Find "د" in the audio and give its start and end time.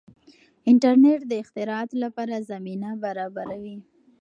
1.27-1.33